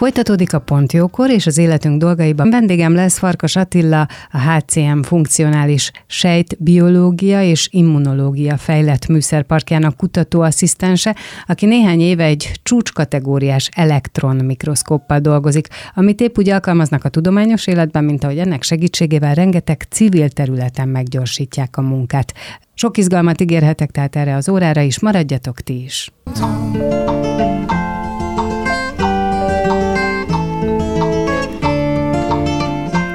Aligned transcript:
Folytatódik 0.00 0.52
a 0.52 0.58
Pontjókor, 0.58 1.30
és 1.30 1.46
az 1.46 1.58
életünk 1.58 2.00
dolgaiban 2.00 2.50
vendégem 2.50 2.94
lesz 2.94 3.18
Farkas 3.18 3.56
Attila, 3.56 4.08
a 4.30 4.38
HCM 4.38 5.00
funkcionális 5.00 5.90
sejtbiológia 6.06 7.42
és 7.42 7.68
immunológia 7.70 8.56
fejlett 8.56 9.06
műszerparkjának 9.06 9.96
kutatóasszisztense, 9.96 11.16
aki 11.46 11.66
néhány 11.66 12.00
éve 12.00 12.24
egy 12.24 12.60
csúcskategóriás 12.62 13.68
elektron 13.74 14.36
mikroszkóppal 14.36 15.18
dolgozik, 15.18 15.68
amit 15.94 16.20
épp 16.20 16.38
úgy 16.38 16.48
alkalmaznak 16.48 17.04
a 17.04 17.08
tudományos 17.08 17.66
életben, 17.66 18.04
mint 18.04 18.24
ahogy 18.24 18.38
ennek 18.38 18.62
segítségével 18.62 19.34
rengeteg 19.34 19.86
civil 19.90 20.28
területen 20.28 20.88
meggyorsítják 20.88 21.76
a 21.76 21.82
munkát. 21.82 22.34
Sok 22.74 22.96
izgalmat 22.96 23.40
ígérhetek 23.40 23.90
tehát 23.90 24.16
erre 24.16 24.34
az 24.34 24.48
órára 24.48 24.80
is, 24.80 25.00
maradjatok 25.00 25.60
ti 25.60 25.82
is. 25.82 26.12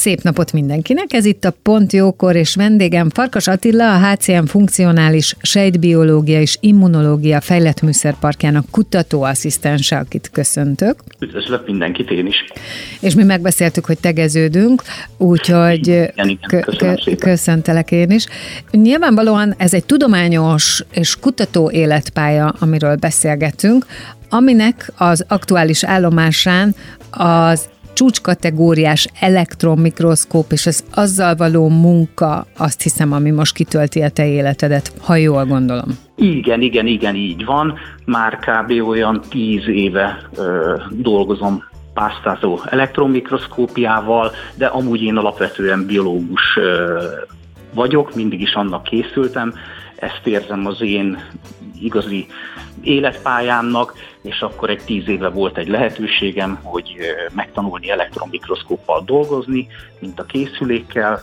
Szép 0.00 0.22
napot 0.22 0.52
mindenkinek! 0.52 1.12
Ez 1.12 1.24
itt 1.24 1.44
a 1.44 1.52
Pont 1.62 1.92
Jókor, 1.92 2.36
és 2.36 2.54
vendégem 2.54 3.10
Farkas 3.10 3.46
Attila, 3.46 3.94
a 3.94 3.98
HCM 3.98 4.44
funkcionális 4.44 5.34
sejtbiológia 5.40 6.40
és 6.40 6.56
immunológia 6.60 7.40
fejlett 7.40 7.80
műszerparkjának 7.80 8.64
kutatóasszisztense, 8.70 9.96
akit 9.96 10.30
köszöntök. 10.32 11.02
Üdvözlök 11.18 11.66
mindenkit 11.66 12.10
én 12.10 12.26
is. 12.26 12.44
És 13.00 13.14
mi 13.14 13.22
megbeszéltük, 13.22 13.84
hogy 13.84 13.98
tegeződünk, 13.98 14.82
úgyhogy 15.16 15.86
igen, 15.88 16.10
igen, 16.14 16.38
kö- 16.46 17.18
köszöntelek 17.18 17.90
én 17.90 18.10
is. 18.10 18.26
Nyilvánvalóan 18.70 19.54
ez 19.58 19.74
egy 19.74 19.84
tudományos 19.84 20.84
és 20.92 21.16
kutató 21.16 21.70
életpálya, 21.70 22.54
amiről 22.58 22.96
beszélgetünk, 22.96 23.86
aminek 24.28 24.92
az 24.96 25.24
aktuális 25.28 25.84
állomásán 25.84 26.74
az 27.10 27.68
csúcskategóriás 27.92 29.08
elektronmikroszkóp 29.20 30.52
és 30.52 30.66
az 30.66 30.84
azzal 30.94 31.34
való 31.34 31.68
munka, 31.68 32.46
azt 32.56 32.82
hiszem, 32.82 33.12
ami 33.12 33.30
most 33.30 33.54
kitölti 33.54 34.02
a 34.02 34.08
te 34.08 34.26
életedet, 34.26 34.92
ha 35.00 35.16
jól 35.16 35.44
gondolom. 35.44 35.98
Igen, 36.16 36.60
igen, 36.60 36.86
igen, 36.86 37.14
így 37.14 37.44
van. 37.44 37.78
Már 38.04 38.38
kb. 38.38 38.88
olyan 38.88 39.20
tíz 39.28 39.68
éve 39.68 40.28
ö, 40.36 40.76
dolgozom 40.90 41.64
pásztázó 41.94 42.60
elektronmikroszkópiával, 42.64 44.30
de 44.54 44.66
amúgy 44.66 45.02
én 45.02 45.16
alapvetően 45.16 45.86
biológus 45.86 46.56
ö, 46.56 47.02
vagyok, 47.74 48.14
mindig 48.14 48.40
is 48.40 48.54
annak 48.54 48.82
készültem, 48.82 49.54
ezt 50.00 50.26
érzem 50.26 50.66
az 50.66 50.80
én 50.80 51.28
igazi 51.80 52.26
életpályámnak, 52.82 53.94
és 54.22 54.40
akkor 54.40 54.70
egy 54.70 54.84
tíz 54.84 55.08
éve 55.08 55.28
volt 55.28 55.58
egy 55.58 55.68
lehetőségem, 55.68 56.58
hogy 56.62 56.96
megtanulni 57.32 57.90
elektronmikroszkóppal 57.90 59.02
dolgozni, 59.04 59.68
mint 59.98 60.20
a 60.20 60.24
készülékkel, 60.24 61.20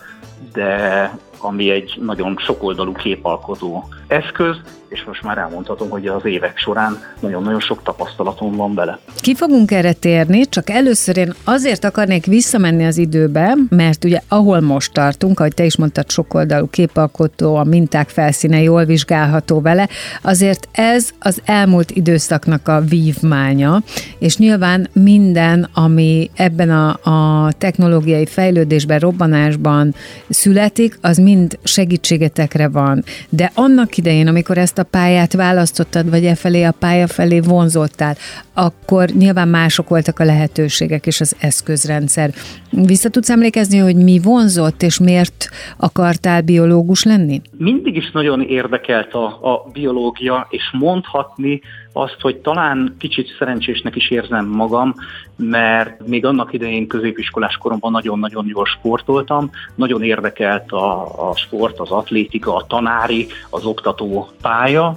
de 0.54 1.12
ami 1.44 1.70
egy 1.70 1.98
nagyon 2.02 2.36
sokoldalú 2.38 2.92
képalkotó 2.92 3.88
eszköz, 4.08 4.56
és 4.90 5.04
most 5.04 5.24
már 5.24 5.38
elmondhatom, 5.38 5.90
hogy 5.90 6.08
az 6.08 6.26
évek 6.26 6.58
során 6.58 6.98
nagyon-nagyon 7.20 7.60
sok 7.60 7.84
tapasztalatom 7.84 8.56
van 8.56 8.74
bele. 8.74 9.00
Ki 9.22 9.36
fogunk 9.36 9.72
erre 9.72 9.94
térni, 9.94 10.46
csak 10.46 10.70
először 10.70 11.18
én 11.18 11.34
azért 11.44 11.84
akarnék 11.84 12.26
visszamenni 12.26 12.86
az 12.86 12.98
időbe, 12.98 13.56
mert 13.70 14.04
ugye 14.04 14.20
ahol 14.28 14.60
most 14.60 14.94
tartunk, 14.94 15.40
ahogy 15.40 15.54
te 15.54 15.66
is 15.66 15.78
mondtad, 15.78 16.12
sokoldalú 16.12 16.68
képalkotó, 16.70 17.56
a 17.56 17.64
minták 17.64 18.10
felszíne 18.10 18.62
jól 18.62 18.86
vizsgálható 18.86 19.62
vele, 19.62 19.90
azért 20.22 20.68
ez 20.72 21.10
az 21.20 21.42
elmúlt 21.46 21.92
időszaknak 21.92 22.68
a 22.68 22.82
vívmánya, 22.82 23.82
és 24.20 24.38
nyilván 24.38 24.90
minden, 24.94 25.70
ami 25.74 26.30
ebben 26.36 26.70
a, 26.70 26.90
a 27.10 27.52
technológiai 27.58 28.26
fejlődésben, 28.26 29.00
robbanásban 29.00 29.96
születik, 30.30 30.98
az 31.02 31.18
mind 31.28 31.60
segítségetekre 31.64 32.68
van. 32.68 33.04
De 33.30 33.52
annak 33.54 33.98
idején, 33.98 34.28
amikor 34.28 34.58
ezt 34.58 34.78
a 34.78 34.84
pályát 34.84 35.34
választottad, 35.34 36.10
vagy 36.10 36.26
e 36.26 36.36
felé 36.36 36.64
a 36.64 36.72
pálya 36.72 37.08
felé 37.08 37.40
vonzottál, 37.40 38.18
akkor 38.60 39.10
nyilván 39.10 39.48
mások 39.48 39.90
voltak 39.90 40.20
a 40.20 40.24
lehetőségek 40.24 41.06
és 41.06 41.22
az 41.22 41.36
eszközrendszer. 41.40 42.30
Vissza 42.72 43.10
tudsz 43.10 43.30
emlékezni, 43.30 43.78
hogy 43.78 43.96
mi 43.96 44.20
vonzott, 44.24 44.82
és 44.82 45.00
miért 45.00 45.50
akartál 45.78 46.42
biológus 46.42 47.04
lenni? 47.04 47.42
Mindig 47.58 47.96
is 47.96 48.12
nagyon 48.12 48.42
érdekelt 48.42 49.14
a, 49.14 49.26
a 49.26 49.70
biológia, 49.74 50.48
és 50.50 50.64
mondhatni 50.72 51.62
azt, 51.94 52.18
hogy 52.22 52.38
talán 52.38 52.96
kicsit 53.00 53.36
szerencsésnek 53.40 53.96
is 53.96 54.10
érzem 54.10 54.46
magam, 54.46 54.96
mert 55.36 56.08
még 56.08 56.26
annak 56.26 56.54
idején 56.54 56.88
középiskolás 56.88 57.58
koromban 57.58 57.92
nagyon-nagyon 57.92 58.46
jól 58.48 58.66
sportoltam, 58.66 59.50
nagyon 59.76 60.04
érdekelt 60.04 60.72
a, 60.72 61.02
a 61.30 61.36
sport, 61.36 61.80
az 61.80 61.92
atlétika, 61.92 62.56
a 62.56 62.66
tanári, 62.68 63.28
az 63.50 63.66
oktató 63.66 64.30
pálya, 64.42 64.96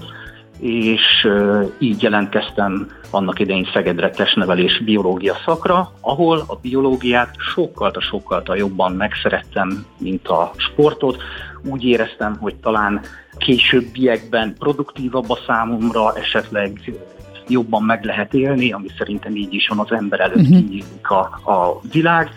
és 0.61 1.29
így 1.79 2.03
jelentkeztem 2.03 2.91
annak 3.11 3.39
idején 3.39 3.69
Szegedre 3.73 4.11
testnevelés 4.11 4.83
biológia 4.85 5.37
szakra, 5.45 5.93
ahol 6.01 6.45
a 6.47 6.57
biológiát 6.63 7.35
sokkal 7.39 7.93
sokkal 8.01 8.57
jobban 8.57 8.93
megszerettem, 8.93 9.87
mint 9.99 10.29
a 10.29 10.53
sportot. 10.57 11.23
Úgy 11.65 11.85
éreztem, 11.85 12.37
hogy 12.41 12.55
talán 12.55 13.01
későbbiekben 13.39 14.55
produktívabb 14.59 15.31
a 15.31 15.39
számomra, 15.47 16.17
esetleg 16.17 16.93
jobban 17.49 17.83
meg 17.83 18.05
lehet 18.05 18.35
élni, 18.35 18.73
ami 18.73 18.89
szerintem 18.99 19.37
így 19.37 19.55
is 19.55 19.69
van 19.69 19.79
az 19.79 19.93
ember 19.93 20.21
előtt 20.21 20.37
uh-huh. 20.37 20.57
kinyílik 20.57 21.11
a, 21.11 21.21
a 21.53 21.81
világ, 21.93 22.31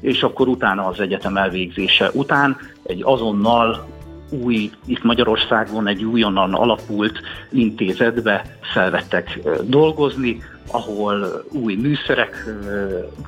és 0.00 0.22
akkor 0.22 0.48
utána 0.48 0.86
az 0.86 1.00
egyetem 1.00 1.36
elvégzése 1.36 2.10
után 2.12 2.56
egy 2.82 3.02
azonnal 3.04 3.86
új, 4.30 4.70
itt 4.86 5.02
Magyarországon 5.02 5.86
egy 5.86 6.04
újonnan 6.04 6.54
alapult 6.54 7.20
intézetbe 7.50 8.58
felvettek 8.72 9.38
dolgozni, 9.62 10.42
ahol 10.70 11.44
új 11.52 11.74
műszerek 11.74 12.44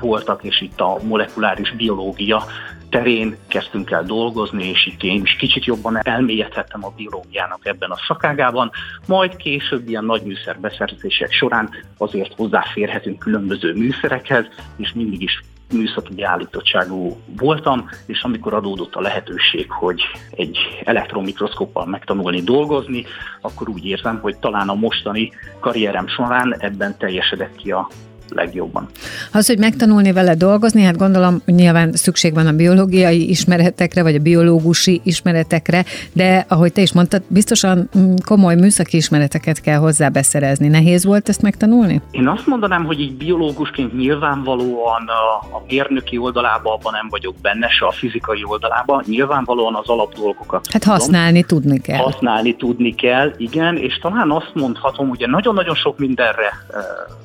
voltak, 0.00 0.44
és 0.44 0.60
itt 0.60 0.80
a 0.80 0.98
molekuláris 1.02 1.76
biológia 1.76 2.44
terén 2.88 3.36
kezdtünk 3.48 3.90
el 3.90 4.02
dolgozni, 4.02 4.68
és 4.68 4.86
itt 4.86 5.02
én 5.02 5.22
is 5.22 5.36
kicsit 5.36 5.64
jobban 5.64 5.98
elmélyedhettem 6.06 6.84
a 6.84 6.92
biológiának 6.96 7.66
ebben 7.66 7.90
a 7.90 7.98
szakágában, 8.06 8.70
majd 9.06 9.36
később 9.36 9.88
ilyen 9.88 10.04
nagy 10.04 10.22
műszerbeszerzések 10.22 11.32
során 11.32 11.70
azért 11.96 12.34
hozzáférhetünk 12.36 13.18
különböző 13.18 13.74
műszerekhez, 13.74 14.44
és 14.76 14.92
mindig 14.92 15.22
is 15.22 15.42
műszaki 15.72 16.14
beállítottságú 16.14 17.16
voltam, 17.36 17.88
és 18.06 18.22
amikor 18.22 18.54
adódott 18.54 18.94
a 18.94 19.00
lehetőség, 19.00 19.70
hogy 19.70 20.02
egy 20.30 20.58
elektronmikroszkóppal 20.84 21.86
megtanulni 21.86 22.40
dolgozni, 22.40 23.04
akkor 23.40 23.68
úgy 23.68 23.86
érzem, 23.86 24.18
hogy 24.20 24.36
talán 24.36 24.68
a 24.68 24.74
mostani 24.74 25.32
karrierem 25.60 26.08
során 26.08 26.56
ebben 26.58 26.98
teljesedett 26.98 27.56
ki 27.56 27.70
a 27.72 27.88
legjobban. 28.32 28.88
Az, 29.32 29.46
hogy 29.46 29.58
megtanulni 29.58 30.12
vele 30.12 30.34
dolgozni, 30.34 30.82
hát 30.82 30.96
gondolom, 30.96 31.42
nyilván 31.46 31.92
szükség 31.92 32.34
van 32.34 32.46
a 32.46 32.52
biológiai 32.52 33.28
ismeretekre, 33.28 34.02
vagy 34.02 34.14
a 34.14 34.18
biológusi 34.18 35.00
ismeretekre, 35.04 35.84
de 36.12 36.44
ahogy 36.48 36.72
te 36.72 36.80
is 36.80 36.92
mondtad, 36.92 37.22
biztosan 37.28 37.88
mm, 37.98 38.14
komoly 38.24 38.54
műszaki 38.54 38.96
ismereteket 38.96 39.60
kell 39.60 39.78
hozzá 39.78 40.08
beszerezni. 40.08 40.68
Nehéz 40.68 41.04
volt 41.04 41.28
ezt 41.28 41.42
megtanulni? 41.42 42.00
Én 42.10 42.28
azt 42.28 42.46
mondanám, 42.46 42.84
hogy 42.84 43.00
így 43.00 43.16
biológusként 43.16 43.96
nyilvánvalóan 43.96 45.08
a, 45.08 45.56
a 45.56 45.62
mérnöki 45.68 46.18
oldalában 46.18 46.72
abban 46.72 46.92
nem 46.92 47.06
vagyok 47.08 47.34
benne, 47.42 47.68
se 47.68 47.86
a 47.86 47.90
fizikai 47.90 48.42
oldalában. 48.44 49.04
Nyilvánvalóan 49.06 49.74
az 49.74 49.88
alapdolgokat. 49.88 50.66
Hát 50.72 50.84
használni 50.84 51.42
tudom. 51.42 51.62
tudni 51.62 51.80
kell. 51.80 51.96
Használni 51.96 52.56
tudni 52.56 52.94
kell, 52.94 53.32
igen, 53.36 53.76
és 53.76 53.98
talán 53.98 54.30
azt 54.30 54.50
mondhatom, 54.54 55.08
hogy 55.08 55.24
nagyon-nagyon 55.28 55.74
sok 55.74 55.98
mindenre 55.98 56.52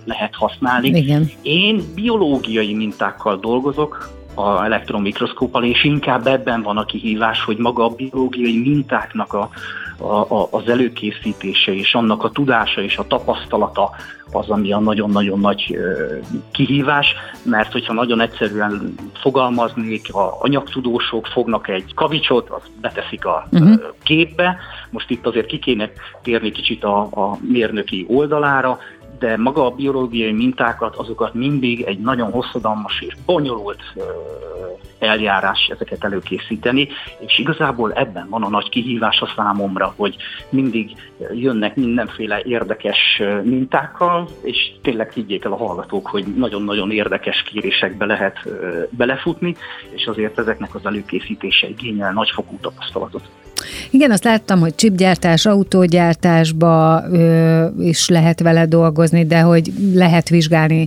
lehet 0.05 0.35
használni. 0.35 0.89
Igen. 0.95 1.31
Én 1.41 1.83
biológiai 1.95 2.73
mintákkal 2.73 3.37
dolgozok, 3.37 4.13
a 4.35 4.63
elektromikroszkóppal, 4.63 5.63
és 5.63 5.83
inkább 5.83 6.27
ebben 6.27 6.61
van 6.61 6.77
a 6.77 6.85
kihívás, 6.85 7.43
hogy 7.43 7.57
maga 7.57 7.83
a 7.85 7.95
biológiai 7.95 8.59
mintáknak 8.59 9.33
a, 9.33 9.49
a, 9.97 10.33
a, 10.33 10.47
az 10.51 10.67
előkészítése 10.67 11.73
és 11.73 11.93
annak 11.93 12.23
a 12.23 12.29
tudása 12.29 12.81
és 12.81 12.97
a 12.97 13.07
tapasztalata 13.07 13.89
az, 14.31 14.49
ami 14.49 14.71
a 14.71 14.79
nagyon-nagyon 14.79 15.39
nagy 15.39 15.77
kihívás, 16.51 17.15
mert 17.43 17.71
hogyha 17.71 17.93
nagyon 17.93 18.19
egyszerűen 18.19 18.95
fogalmaznék, 19.13 20.13
a 20.13 20.35
anyagtudósok 20.39 21.25
fognak 21.25 21.67
egy 21.67 21.93
kavicsot, 21.93 22.49
azt 22.49 22.71
beteszik 22.81 23.25
a 23.25 23.47
uh-huh. 23.51 23.81
képbe, 24.03 24.57
most 24.89 25.09
itt 25.09 25.25
azért 25.25 25.45
ki 25.45 25.59
kéne 25.59 25.89
térni 26.23 26.51
kicsit 26.51 26.83
a, 26.83 26.99
a 26.99 27.37
mérnöki 27.41 28.05
oldalára, 28.09 28.77
de 29.19 29.37
maga 29.37 29.65
a 29.65 29.69
biológiai 29.69 30.31
mintákat, 30.31 30.95
azokat 30.95 31.33
mindig 31.33 31.81
egy 31.81 31.99
nagyon 31.99 32.31
hosszadalmas 32.31 33.01
és 33.01 33.15
bonyolult 33.25 33.81
eljárás 34.99 35.67
ezeket 35.73 36.03
előkészíteni, 36.03 36.87
és 37.19 37.39
igazából 37.39 37.91
ebben 37.93 38.29
van 38.29 38.43
a 38.43 38.49
nagy 38.49 38.69
kihívás 38.69 39.21
a 39.21 39.33
számomra, 39.35 39.93
hogy 39.95 40.15
mindig 40.49 40.95
jönnek 41.33 41.75
mindenféle 41.75 42.41
érdekes 42.43 43.21
mintákkal, 43.43 44.27
és 44.41 44.71
tényleg 44.81 45.11
higgyék 45.11 45.45
el 45.45 45.51
a 45.51 45.57
hallgatók, 45.57 46.07
hogy 46.07 46.25
nagyon-nagyon 46.35 46.91
érdekes 46.91 47.43
kérésekbe 47.43 48.05
lehet 48.05 48.49
belefutni, 48.89 49.55
és 49.89 50.05
azért 50.05 50.39
ezeknek 50.39 50.75
az 50.75 50.85
előkészítése 50.85 51.67
igényel 51.67 52.11
nagyfokú 52.11 52.57
tapasztalatot. 52.61 53.29
Igen, 53.89 54.11
azt 54.11 54.23
láttam, 54.23 54.59
hogy 54.59 54.75
chipgyártás, 54.75 55.45
autógyártásba 55.45 57.03
ö, 57.11 57.65
is 57.79 58.07
lehet 58.07 58.39
vele 58.39 58.65
dolgozni, 58.65 59.25
de 59.25 59.39
hogy 59.39 59.71
lehet 59.93 60.29
vizsgálni 60.29 60.85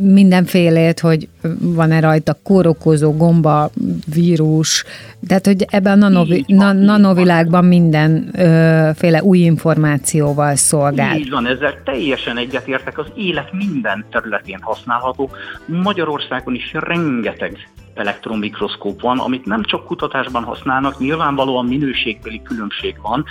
mindenfélét, 0.00 1.00
hogy 1.00 1.28
van-e 1.58 2.00
rajta 2.00 2.36
kórokozó, 2.42 3.16
gomba, 3.16 3.70
vírus, 4.14 4.84
tehát 5.26 5.46
hogy 5.46 5.66
ebben 5.70 5.92
a 6.02 6.08
nanovi, 6.08 6.44
na, 6.46 6.72
nanovilágban 6.72 7.64
mindenféle 7.64 9.22
új 9.22 9.38
információval 9.38 10.54
szolgál. 10.54 11.16
Így 11.16 11.30
van, 11.30 11.46
ezzel 11.46 11.82
teljesen 11.84 12.36
egyetértek, 12.36 12.98
az 12.98 13.06
élet 13.16 13.52
minden 13.52 14.04
területén 14.10 14.58
használható. 14.60 15.30
Magyarországon 15.66 16.54
is 16.54 16.72
rengeteg 16.72 17.68
elektromikroszkóp 17.94 19.00
van, 19.00 19.18
amit 19.18 19.44
nem 19.44 19.62
csak 19.62 19.84
kutatásban 19.84 20.44
használnak, 20.44 20.98
nyilvánvalóan 20.98 21.66
minőségbeli 21.66 22.42
különbség 22.42 22.96
van, 23.02 23.24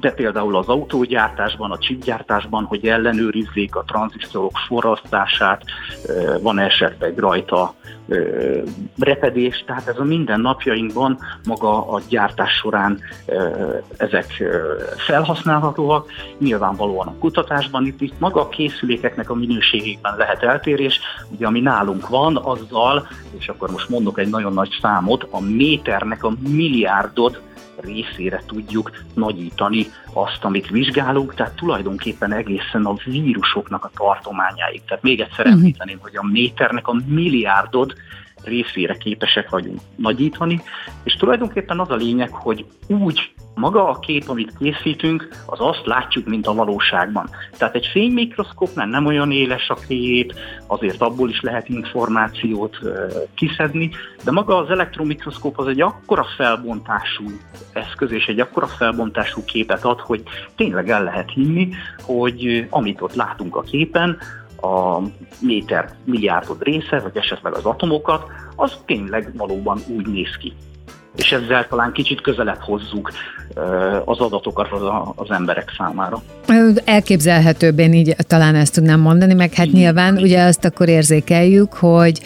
de 0.00 0.10
például 0.10 0.56
az 0.56 0.68
autógyártásban, 0.68 1.70
a 1.70 1.78
chipgyártásban, 1.78 2.64
hogy 2.64 2.86
ellenőrizzék 2.86 3.76
a 3.76 3.84
tranzisztorok 3.86 4.58
forrasztását, 4.66 5.64
van 6.42 6.58
esetleg 6.58 7.18
rajta 7.18 7.74
repedés, 8.98 9.64
tehát 9.66 9.86
ez 9.86 9.98
a 9.98 10.04
mindennapjainkban 10.04 11.18
maga 11.44 11.88
a 11.88 12.00
gyártás 12.08 12.52
során 12.52 13.00
ezek 13.96 14.42
felhasználhatóak, 14.96 16.10
nyilvánvalóan 16.38 17.06
a 17.06 17.18
kutatásban 17.18 17.86
itt, 17.86 18.00
itt 18.00 18.18
maga 18.18 18.40
a 18.40 18.48
készülékeknek 18.48 19.30
a 19.30 19.34
minőségében 19.34 20.16
lehet 20.16 20.42
eltérés, 20.42 21.00
ugye 21.30 21.46
ami 21.46 21.60
nálunk 21.60 22.08
van, 22.08 22.36
azzal, 22.36 23.08
és 23.38 23.48
akkor 23.48 23.70
most 23.70 23.88
mondok 24.02 24.24
egy 24.24 24.30
nagyon 24.30 24.52
nagy 24.52 24.78
számot, 24.80 25.26
a 25.30 25.40
méternek 25.40 26.24
a 26.24 26.32
milliárdod 26.48 27.40
részére 27.76 28.42
tudjuk 28.46 28.90
nagyítani 29.14 29.86
azt, 30.12 30.44
amit 30.44 30.68
vizsgálunk, 30.68 31.34
tehát 31.34 31.54
tulajdonképpen 31.54 32.32
egészen 32.32 32.84
a 32.84 32.94
vírusoknak 33.04 33.84
a 33.84 33.90
tartományáig. 33.96 34.82
Tehát 34.86 35.02
még 35.02 35.20
egyszer 35.20 35.46
mhm. 35.46 35.54
említeném, 35.54 35.98
hogy 36.00 36.16
a 36.16 36.26
méternek 36.32 36.88
a 36.88 36.96
milliárdod 37.06 37.94
részére 38.44 38.96
képesek 38.96 39.50
vagyunk 39.50 39.80
nagyítani, 39.96 40.62
és 41.04 41.14
tulajdonképpen 41.14 41.80
az 41.80 41.90
a 41.90 41.94
lényeg, 41.94 42.30
hogy 42.30 42.64
úgy 42.86 43.32
maga 43.54 43.88
a 43.88 43.98
kép, 43.98 44.28
amit 44.28 44.56
készítünk, 44.58 45.28
az 45.46 45.60
azt 45.60 45.86
látjuk, 45.86 46.26
mint 46.26 46.46
a 46.46 46.54
valóságban. 46.54 47.28
Tehát 47.58 47.74
egy 47.74 47.86
fénymikroszkópnál 47.86 48.86
nem 48.86 49.06
olyan 49.06 49.30
éles 49.30 49.68
a 49.68 49.74
kép, 49.74 50.34
azért 50.66 51.02
abból 51.02 51.28
is 51.28 51.40
lehet 51.40 51.68
információt 51.68 52.78
kiszedni, 53.34 53.90
de 54.24 54.30
maga 54.30 54.56
az 54.56 54.70
elektromikroszkóp 54.70 55.58
az 55.58 55.66
egy 55.66 55.80
akkora 55.80 56.26
felbontású 56.36 57.24
eszköz, 57.72 58.10
és 58.10 58.26
egy 58.26 58.40
akkora 58.40 58.66
felbontású 58.66 59.44
képet 59.44 59.84
ad, 59.84 60.00
hogy 60.00 60.22
tényleg 60.56 60.90
el 60.90 61.04
lehet 61.04 61.30
hinni, 61.30 61.68
hogy 62.02 62.66
amit 62.70 63.00
ott 63.00 63.14
látunk 63.14 63.56
a 63.56 63.60
képen, 63.62 64.18
a 64.62 65.00
méter 65.40 65.94
milliárdod 66.04 66.62
része, 66.62 66.98
vagy 66.98 67.16
esetleg 67.16 67.54
az 67.54 67.64
atomokat, 67.64 68.26
az 68.56 68.76
tényleg 68.86 69.36
valóban 69.36 69.78
úgy 69.88 70.06
néz 70.06 70.36
ki 70.40 70.52
és 71.16 71.32
ezzel 71.32 71.66
talán 71.68 71.92
kicsit 71.92 72.20
közelebb 72.20 72.60
hozzuk 72.60 73.12
az 74.04 74.18
adatokat 74.18 74.70
az, 74.70 74.80
az 75.14 75.30
emberek 75.30 75.72
számára. 75.76 76.22
Elképzelhetőbb, 76.84 77.78
én 77.78 77.92
így 77.92 78.16
talán 78.26 78.54
ezt 78.54 78.74
tudnám 78.74 79.00
mondani, 79.00 79.34
meg 79.34 79.54
hát 79.54 79.72
nyilván 79.72 80.16
ugye 80.16 80.44
azt 80.44 80.64
akkor 80.64 80.88
érzékeljük, 80.88 81.72
hogy 81.72 82.20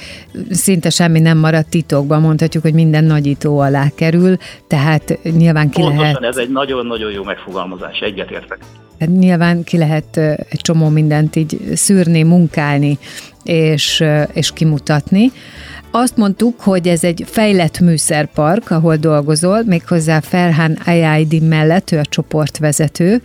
szinte 0.50 0.90
semmi 0.90 1.20
nem 1.20 1.38
maradt 1.38 1.70
titokban, 1.70 2.20
mondhatjuk, 2.20 2.62
hogy 2.62 2.74
minden 2.74 3.04
nagyító 3.04 3.58
alá 3.58 3.86
kerül, 3.94 4.36
tehát 4.66 5.18
nyilván 5.22 5.70
ki 5.70 5.80
Pontosan, 5.80 6.02
lehet... 6.02 6.22
ez 6.22 6.36
egy 6.36 6.50
nagyon-nagyon 6.50 7.10
jó 7.10 7.24
megfogalmazás, 7.24 7.98
egyetértek. 7.98 8.58
Hát 9.00 9.08
nyilván 9.08 9.64
ki 9.64 9.78
lehet 9.78 10.16
egy 10.48 10.60
csomó 10.60 10.88
mindent 10.88 11.36
így 11.36 11.58
szűrni, 11.74 12.22
munkálni 12.22 12.98
és, 13.42 14.04
és 14.32 14.52
kimutatni. 14.52 15.32
Azt 15.90 16.16
mondtuk, 16.16 16.60
hogy 16.60 16.88
ez 16.88 17.04
egy 17.04 17.24
fejlett 17.26 17.80
műszerpark, 17.80 18.70
ahol 18.70 18.96
dolgozol, 18.96 19.62
méghozzá 19.66 20.20
Ferhan 20.20 20.78
Ayaidi 20.86 21.40
mellett, 21.40 21.92
ő 21.92 21.98
a 21.98 22.04
csoportvezető. 22.04 23.22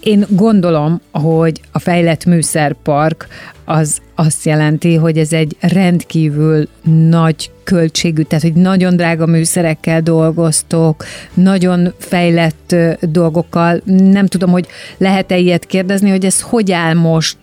Én 0.00 0.26
gondolom, 0.28 1.00
hogy 1.10 1.60
a 1.72 1.78
fejlett 1.78 2.24
műszerpark 2.24 3.26
az 3.64 3.98
azt 4.14 4.44
jelenti, 4.44 4.94
hogy 4.94 5.18
ez 5.18 5.32
egy 5.32 5.56
rendkívül 5.60 6.68
nagy 7.08 7.50
költségű, 7.64 8.22
tehát 8.22 8.44
hogy 8.44 8.52
nagyon 8.52 8.96
drága 8.96 9.26
műszerekkel 9.26 10.00
dolgoztok, 10.00 11.04
nagyon 11.34 11.92
fejlett 11.98 12.76
dolgokkal. 13.00 13.80
Nem 13.84 14.26
tudom, 14.26 14.50
hogy 14.50 14.66
lehet-e 14.98 15.36
ilyet 15.38 15.66
kérdezni, 15.66 16.10
hogy 16.10 16.24
ez 16.24 16.40
hogy 16.40 16.72
áll 16.72 16.94
most 16.94 17.38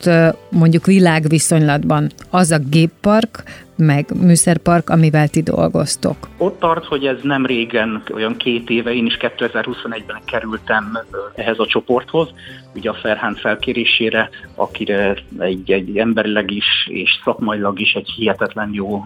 mondjuk 0.49 0.85
világviszonylatban 0.85 2.11
az 2.29 2.51
a 2.51 2.59
géppark, 2.69 3.43
meg 3.77 4.05
műszerpark, 4.21 4.89
amivel 4.89 5.27
ti 5.27 5.41
dolgoztok? 5.41 6.17
Ott 6.37 6.59
tart, 6.59 6.85
hogy 6.85 7.05
ez 7.05 7.17
nem 7.21 7.45
régen, 7.45 8.03
olyan 8.13 8.37
két 8.37 8.69
éve, 8.69 8.93
én 8.93 9.05
is 9.05 9.17
2021-ben 9.19 10.21
kerültem 10.25 10.99
ehhez 11.35 11.59
a 11.59 11.65
csoporthoz, 11.65 12.29
ugye 12.75 12.89
a 12.89 12.93
Ferhán 12.93 13.35
felkérésére, 13.35 14.29
akire 14.55 15.17
egy, 15.39 15.71
egy 15.71 15.97
emberileg 15.97 16.51
is 16.51 16.87
és 16.89 17.09
szakmailag 17.23 17.79
is 17.79 17.93
egy 17.93 18.09
hihetetlen 18.15 18.69
jó 18.73 19.03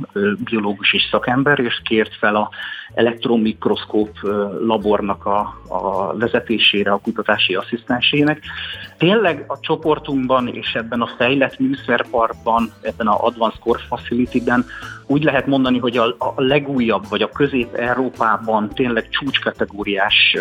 biológus 0.50 0.94
és 0.94 1.08
szakember, 1.12 1.60
és 1.60 1.82
kért 1.84 2.16
fel 2.16 2.36
a 2.36 2.50
elektromikroszkóp 2.94 4.10
labornak 4.62 5.26
a, 5.26 5.40
a 5.68 6.14
vezetésére, 6.18 6.92
a 6.92 7.00
kutatási 7.04 7.56
asszisztensének. 7.56 8.42
Tényleg 8.98 9.44
a 9.48 9.60
csoportunkban 9.60 10.48
és 10.48 10.74
ebben 10.74 11.02
a 11.02 11.10
fejlett 11.18 11.60
műszerparkban, 11.60 12.72
ebben 12.82 13.08
a 13.08 13.26
Advanced 13.26 13.60
Core 13.60 13.82
Facility-ben 13.88 14.66
úgy 15.08 15.24
lehet 15.24 15.48
mondani, 15.48 15.78
hogy 15.78 15.98
a, 15.98 16.16
a 16.18 16.34
legújabb, 16.36 17.04
vagy 17.10 17.22
a 17.22 17.30
közép-európában 17.30 18.70
tényleg 18.70 19.10
csúcskategóriás 19.10 20.36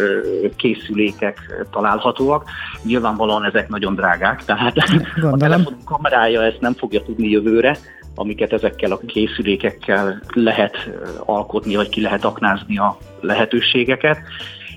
készülékek 0.56 1.66
találhatóak. 1.70 2.44
Nyilvánvalóan 2.82 3.44
ezek 3.44 3.68
nagyon 3.68 3.94
drágák, 3.94 4.44
tehát 4.44 4.74
Gondolom. 4.74 5.32
a 5.32 5.36
telefon 5.36 5.76
kamerája 5.84 6.42
ezt 6.42 6.60
nem 6.60 6.74
fogja 6.74 7.02
tudni 7.02 7.28
jövőre, 7.28 7.76
amiket 8.18 8.52
ezekkel 8.52 8.92
a 8.92 9.00
készülékekkel 9.06 10.22
lehet 10.34 10.76
alkotni, 11.24 11.74
vagy 11.74 11.88
ki 11.88 12.00
lehet 12.00 12.24
aknázni 12.24 12.78
a 12.78 12.98
lehetőségeket 13.20 14.18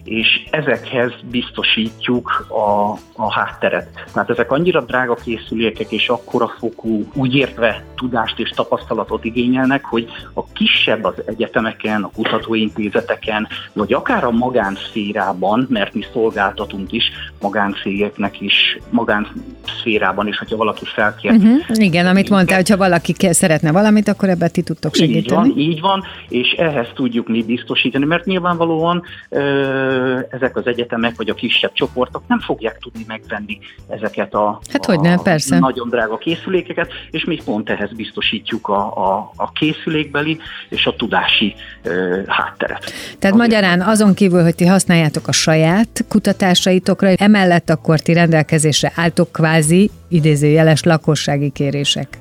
és 0.03 0.43
ezekhez 0.49 1.11
biztosítjuk 1.31 2.45
a, 2.49 2.91
a 3.15 3.31
hátteret. 3.33 3.89
Tehát 4.13 4.29
ezek 4.29 4.51
annyira 4.51 4.81
drága 4.81 5.15
készülékek, 5.15 5.91
és 5.91 6.09
akkora 6.09 6.47
fokú, 6.47 7.07
úgy 7.13 7.35
értve 7.35 7.83
tudást 7.95 8.39
és 8.39 8.49
tapasztalatot 8.49 9.23
igényelnek, 9.23 9.85
hogy 9.85 10.07
a 10.33 10.43
kisebb 10.43 11.03
az 11.03 11.13
egyetemeken, 11.25 12.03
a 12.03 12.11
kutatóintézeteken, 12.15 13.47
vagy 13.73 13.93
akár 13.93 14.23
a 14.23 14.31
magánszférában, 14.31 15.67
mert 15.69 15.93
mi 15.93 16.05
szolgáltatunk 16.13 16.91
is 16.91 17.03
magáncégeknek 17.41 18.41
is, 18.41 18.77
magánszférában 19.83 20.27
is, 20.27 20.37
hogyha 20.37 20.57
valaki 20.57 20.85
felkér. 20.85 21.31
Uh-huh. 21.31 21.59
Igen, 21.73 22.05
amit 22.05 22.29
mondtál, 22.29 22.57
hogyha 22.57 22.77
valaki 22.77 23.15
szeretne 23.19 23.71
valamit, 23.71 24.07
akkor 24.07 24.29
ebbe 24.29 24.47
ti 24.47 24.61
tudtok 24.61 24.95
segíteni. 24.95 25.47
Így 25.47 25.53
van, 25.53 25.57
így 25.57 25.81
van, 25.81 26.03
és 26.29 26.51
ehhez 26.51 26.87
tudjuk 26.93 27.27
mi 27.27 27.43
biztosítani, 27.43 28.05
mert 28.05 28.25
nyilvánvalóan 28.25 29.03
ezek 30.29 30.55
az 30.55 30.67
egyetemek 30.67 31.15
vagy 31.17 31.29
a 31.29 31.33
kisebb 31.33 31.73
csoportok 31.73 32.23
nem 32.27 32.39
fogják 32.39 32.77
tudni 32.77 33.05
megvenni 33.07 33.59
ezeket 33.89 34.33
a, 34.33 34.59
hát 34.71 34.85
a, 34.85 35.01
nem, 35.01 35.19
persze. 35.19 35.59
nagyon 35.59 35.89
drága 35.89 36.17
készülékeket, 36.17 36.91
és 37.11 37.25
mi 37.25 37.39
pont 37.45 37.69
ehhez 37.69 37.93
biztosítjuk 37.93 38.67
a, 38.67 38.97
a, 38.97 39.31
a 39.35 39.51
készülékbeli 39.51 40.37
és 40.69 40.85
a 40.85 40.95
tudási 40.95 41.55
ö, 41.83 42.19
hátteret. 42.27 42.91
Tehát 43.19 43.37
magyarán 43.37 43.81
azon 43.81 44.13
kívül, 44.13 44.43
hogy 44.43 44.55
ti 44.55 44.65
használjátok 44.65 45.27
a 45.27 45.31
saját 45.31 46.05
kutatásaitokra, 46.07 47.09
emellett 47.15 47.69
akkor 47.69 47.99
ti 47.99 48.13
rendelkezésre 48.13 48.91
álltok 48.95 49.31
kvázi 49.31 49.70
idézőjeles 50.07 50.83
lakossági 50.83 51.49
kérések 51.49 52.19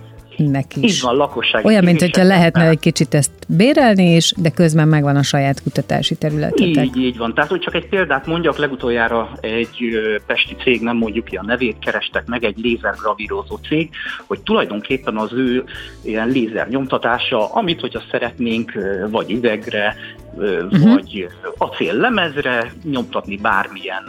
nek 0.49 0.77
is. 0.77 0.97
Így 0.97 1.01
van, 1.03 1.17
lakossági 1.17 1.67
Olyan, 1.67 1.85
mint 1.85 2.01
hogyha 2.01 2.23
lehetne 2.23 2.69
egy 2.69 2.79
kicsit 2.79 3.15
ezt 3.15 3.31
bérelni 3.49 4.15
is, 4.15 4.33
de 4.37 4.51
közben 4.51 4.89
megvan 4.89 5.17
a 5.17 5.23
saját 5.23 5.63
kutatási 5.63 6.15
területetek. 6.15 6.87
Így, 6.87 6.97
így 6.97 7.17
van. 7.17 7.35
Tehát, 7.35 7.51
hogy 7.51 7.61
csak 7.61 7.75
egy 7.75 7.89
példát 7.89 8.27
mondjak, 8.27 8.59
legutoljára 8.59 9.33
egy 9.41 9.79
pesti 10.27 10.57
cég, 10.63 10.83
nem 10.83 10.97
mondjuk 10.97 11.25
ki 11.25 11.37
a 11.37 11.43
nevét, 11.43 11.79
kerestek 11.79 12.27
meg, 12.27 12.45
egy 12.45 12.59
lézergravírozó 12.59 13.57
cég, 13.57 13.91
hogy 14.27 14.41
tulajdonképpen 14.41 15.17
az 15.17 15.33
ő 15.33 15.65
ilyen 16.03 16.29
lézer 16.29 16.69
nyomtatása, 16.69 17.53
amit 17.53 17.81
hogyha 17.81 18.03
szeretnénk, 18.11 18.73
vagy 19.11 19.31
üvegre, 19.31 19.95
uh-huh. 20.35 20.93
vagy 20.93 21.27
acél 21.59 21.95
lemezre 21.95 22.73
nyomtatni 22.85 23.37
bármilyen 23.37 24.05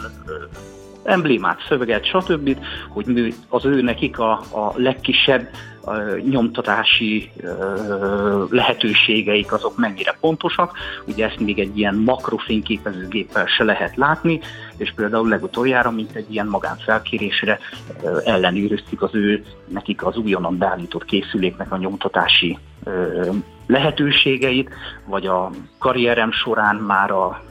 emblémát, 1.03 1.59
szöveget, 1.67 2.05
stb., 2.05 2.57
hogy 2.89 3.33
az 3.49 3.65
ő 3.65 3.81
nekik 3.81 4.19
a, 4.19 4.31
a 4.31 4.73
legkisebb 4.75 5.49
a 5.83 5.95
nyomtatási 6.29 7.31
lehetőségeik 8.49 9.53
azok 9.53 9.77
mennyire 9.77 10.17
pontosak. 10.19 10.77
Ugye 11.07 11.25
ezt 11.25 11.39
még 11.39 11.59
egy 11.59 11.77
ilyen 11.77 11.95
makrofényképezőgéppel 11.95 13.45
se 13.45 13.63
lehet 13.63 13.95
látni, 13.95 14.39
és 14.77 14.93
például 14.95 15.27
legutoljára, 15.27 15.91
mint 15.91 16.15
egy 16.15 16.33
ilyen 16.33 16.47
magánfelkérésre 16.47 17.59
ellenőriztük 18.23 19.01
az 19.01 19.15
ő, 19.15 19.43
nekik 19.67 20.05
az 20.05 20.17
újonnan 20.17 20.57
beállított 20.57 21.05
készüléknek 21.05 21.71
a 21.71 21.77
nyomtatási 21.77 22.57
lehetőségeit, 23.71 24.69
vagy 25.05 25.25
a 25.25 25.49
karrierem 25.77 26.31
során 26.31 26.75
már 26.75 27.11
a 27.11 27.43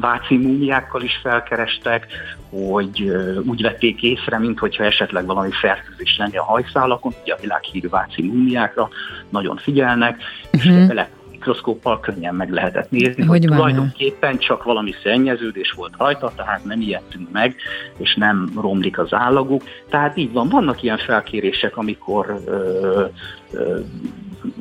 váci 0.00 0.36
múmiákkal 0.36 1.02
is 1.02 1.18
felkerestek, 1.22 2.06
hogy 2.50 3.12
úgy 3.44 3.62
vették 3.62 4.02
észre, 4.02 4.38
mintha 4.38 4.84
esetleg 4.84 5.26
valami 5.26 5.50
fertőzés 5.50 6.16
lenne 6.18 6.38
a 6.38 6.44
hajszálakon, 6.44 7.12
ugye 7.22 7.34
a 7.34 7.38
világhírű 7.40 7.88
váci 7.88 8.22
múmiákra 8.22 8.88
nagyon 9.28 9.56
figyelnek, 9.56 10.22
uh-huh. 10.52 10.80
és 10.80 10.86
bele 10.86 11.08
mikroszkóppal 11.46 12.00
könnyen 12.00 12.34
meg 12.34 12.50
lehetett 12.50 12.90
nézni, 12.90 13.24
hogy, 13.24 13.26
hogy 13.26 13.40
tulajdonképpen 13.40 14.38
csak 14.38 14.62
valami 14.64 14.94
szennyeződés 15.02 15.72
volt 15.76 15.92
rajta, 15.98 16.32
tehát 16.36 16.64
nem 16.64 16.80
ijedtünk 16.80 17.30
meg, 17.32 17.56
és 17.96 18.14
nem 18.14 18.52
romlik 18.60 18.98
az 18.98 19.12
állaguk. 19.12 19.62
Tehát 19.88 20.16
így 20.16 20.32
van, 20.32 20.48
vannak 20.48 20.82
ilyen 20.82 20.98
felkérések, 20.98 21.76
amikor 21.76 22.42
ö, 22.46 23.04
ö, 23.52 23.78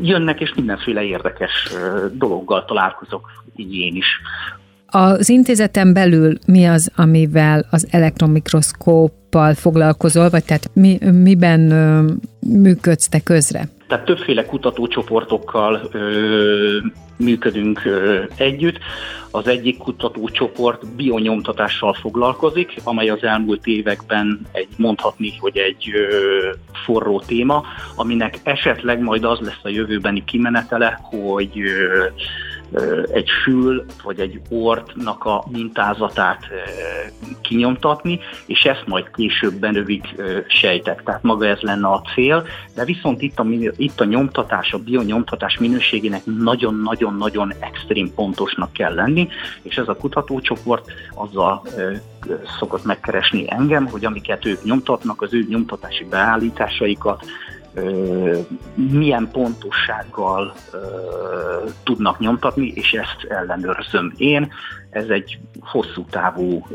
jönnek, 0.01 0.39
és 0.39 0.53
mindenféle 0.55 1.03
érdekes 1.03 1.69
dologgal 2.13 2.65
találkozok, 2.65 3.29
így 3.55 3.75
én 3.75 3.95
is. 3.95 4.21
Az 4.87 5.29
intézeten 5.29 5.93
belül 5.93 6.37
mi 6.47 6.65
az, 6.65 6.91
amivel 6.95 7.65
az 7.69 7.87
elektronmikroszkóppal 7.91 9.53
foglalkozol, 9.53 10.29
vagy 10.29 10.45
tehát 10.45 10.69
mi, 10.73 10.97
miben 11.11 11.61
működsz 12.39 13.07
te 13.07 13.19
közre? 13.19 13.67
Tehát 13.87 14.05
többféle 14.05 14.45
kutatócsoportokkal 14.45 15.81
ö, 15.91 16.77
működünk 17.17 17.85
ö, 17.85 18.23
együtt. 18.37 18.79
Az 19.31 19.47
egyik 19.47 19.77
kutatócsoport 19.77 20.95
bionyomtatással 20.95 21.93
foglalkozik, 21.93 22.75
amely 22.83 23.09
az 23.09 23.23
elmúlt 23.23 23.65
években 23.67 24.39
egy 24.51 24.67
mondhatni, 24.77 25.33
hogy 25.39 25.57
egy 25.57 25.91
ö, 25.93 26.49
forró 26.85 27.19
téma, 27.19 27.63
aminek 27.95 28.39
esetleg 28.43 28.99
majd 28.99 29.23
az 29.23 29.39
lesz 29.39 29.63
a 29.63 29.69
jövőbeni 29.69 30.23
kimenetele, 30.23 30.99
hogy 31.01 31.59
ö, 31.59 32.05
egy 33.13 33.29
fül 33.43 33.85
vagy 34.03 34.19
egy 34.19 34.41
ortnak 34.49 35.25
a 35.25 35.43
mintázatát 35.51 36.47
kinyomtatni, 37.41 38.19
és 38.45 38.63
ezt 38.63 38.83
majd 38.87 39.11
később 39.11 39.53
benövik 39.53 40.15
sejtek. 40.47 41.03
Tehát 41.03 41.23
maga 41.23 41.45
ez 41.45 41.59
lenne 41.59 41.87
a 41.87 42.01
cél, 42.13 42.45
de 42.75 42.85
viszont 42.85 43.21
itt 43.21 43.39
a, 43.39 43.45
itt 43.77 44.01
a 44.01 44.05
nyomtatás, 44.05 44.73
a 44.73 44.77
bionyomtatás 44.77 45.57
minőségének 45.57 46.21
nagyon-nagyon-nagyon 46.25 47.53
extrém 47.59 48.13
pontosnak 48.13 48.73
kell 48.73 48.93
lenni, 48.93 49.27
és 49.61 49.75
ez 49.75 49.87
a 49.87 49.95
kutatócsoport 49.95 50.91
azzal 51.13 51.61
szokott 52.59 52.83
megkeresni 52.83 53.45
engem, 53.47 53.87
hogy 53.87 54.05
amiket 54.05 54.45
ők 54.45 54.63
nyomtatnak, 54.63 55.21
az 55.21 55.33
ő 55.33 55.45
nyomtatási 55.49 56.03
beállításaikat 56.03 57.25
milyen 58.73 59.29
pontossággal 59.31 60.53
tudnak 61.83 62.19
nyomtatni, 62.19 62.67
és 62.75 62.93
ezt 62.93 63.31
ellenőrzöm 63.31 64.13
én. 64.17 64.51
Ez 64.89 65.07
egy 65.07 65.39
hosszú 65.59 66.05
távú 66.09 66.67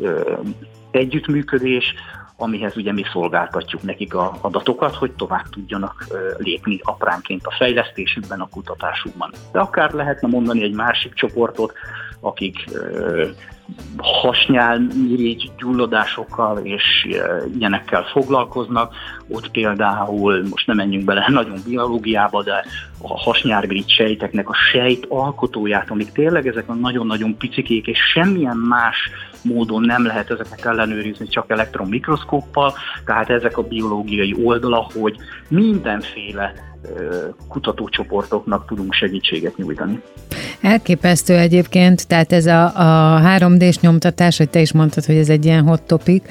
együttműködés, 0.91 1.95
amihez 2.37 2.77
ugye 2.77 2.93
mi 2.93 3.03
szolgáltatjuk 3.13 3.83
nekik 3.83 4.15
a 4.15 4.39
adatokat, 4.41 4.95
hogy 4.95 5.13
tovább 5.13 5.49
tudjanak 5.51 6.07
lépni 6.37 6.79
apránként 6.83 7.47
a 7.47 7.55
fejlesztésükben, 7.59 8.41
a 8.41 8.49
kutatásukban. 8.49 9.31
De 9.53 9.61
akár 9.61 9.93
lehetne 9.93 10.29
mondani 10.29 10.63
egy 10.63 10.75
másik 10.75 11.15
csoportot, 11.15 11.73
akik 12.21 12.65
hasnyálmirigy 13.97 15.51
gyulladásokkal 15.59 16.59
és 16.59 17.09
ilyenekkel 17.59 18.03
foglalkoznak. 18.03 18.95
Ott 19.29 19.51
például, 19.51 20.43
most 20.51 20.67
nem 20.67 20.77
menjünk 20.77 21.05
bele 21.05 21.27
nagyon 21.39 21.59
biológiába, 21.67 22.43
de 22.43 22.65
a 23.03 23.19
hasnyálmirigy 23.19 23.91
sejteknek 23.91 24.49
a 24.49 24.55
sejt 24.73 25.07
alkotóját, 25.09 25.91
amik 25.91 26.13
tényleg 26.13 26.47
ezek 26.47 26.69
a 26.69 26.75
nagyon-nagyon 26.75 27.37
picikék, 27.37 27.87
és 27.87 27.99
semmilyen 28.13 28.57
más 28.57 28.97
módon 29.43 29.83
nem 29.83 30.07
lehet 30.07 30.31
ezeket 30.31 30.65
ellenőrizni 30.65 31.29
csak 31.29 31.51
elektronmikroszkóppal, 31.51 32.75
tehát 33.05 33.31
ezek 33.31 33.59
a 33.59 33.63
biológiai 33.63 34.37
oldala, 34.45 34.87
hogy 34.95 35.17
mindenféle 35.49 36.53
kutatócsoportoknak 37.49 38.67
tudunk 38.67 38.93
segítséget 38.93 39.57
nyújtani. 39.57 40.03
Elképesztő 40.63 41.37
egyébként, 41.37 42.07
tehát 42.07 42.33
ez 42.33 42.47
a, 42.47 42.65
a 42.65 43.21
3D-s 43.21 43.79
nyomtatás, 43.79 44.37
hogy 44.37 44.49
te 44.49 44.61
is 44.61 44.73
mondtad, 44.73 45.05
hogy 45.05 45.17
ez 45.17 45.29
egy 45.29 45.45
ilyen 45.45 45.63
hot 45.63 45.83
topic, 45.83 46.25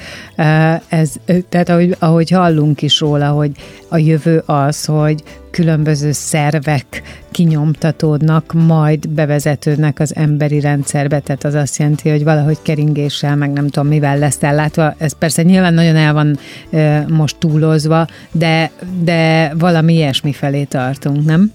ez, 0.88 1.12
tehát 1.48 1.68
ahogy, 1.68 1.96
ahogy 1.98 2.30
hallunk 2.30 2.82
is 2.82 3.00
róla, 3.00 3.28
hogy 3.28 3.50
a 3.88 3.96
jövő 3.96 4.42
az, 4.46 4.84
hogy 4.84 5.22
különböző 5.50 6.12
szervek 6.12 7.02
kinyomtatódnak, 7.30 8.52
majd 8.52 9.08
bevezetődnek 9.08 10.00
az 10.00 10.16
emberi 10.16 10.60
rendszerbe, 10.60 11.18
tehát 11.18 11.44
az 11.44 11.54
azt 11.54 11.78
jelenti, 11.78 12.10
hogy 12.10 12.24
valahogy 12.24 12.58
keringéssel, 12.62 13.36
meg 13.36 13.52
nem 13.52 13.68
tudom 13.68 13.88
mivel 13.88 14.18
lesz 14.18 14.42
ellátva. 14.42 14.94
Ez 14.98 15.12
persze 15.12 15.42
nyilván 15.42 15.74
nagyon 15.74 15.96
el 15.96 16.12
van 16.12 16.38
e, 16.70 17.04
most 17.08 17.36
túlozva, 17.38 18.06
de, 18.32 18.70
de 19.02 19.52
valami 19.58 19.94
ilyesmi 19.94 20.32
felé 20.32 20.64
tartunk, 20.64 21.24
nem? 21.24 21.52